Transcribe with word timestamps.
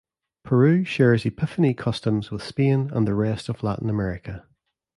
Peru 0.43 0.83
shares 0.83 1.27
Epiphany 1.27 1.75
customs 1.75 2.31
with 2.31 2.41
Spain 2.41 2.89
and 2.91 3.07
the 3.07 3.13
rest 3.13 3.49
of 3.49 3.61
Latin 3.61 3.87
America. 3.87 4.47